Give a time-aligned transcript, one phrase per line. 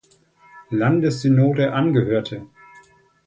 [0.71, 2.47] Landessynode angehörte.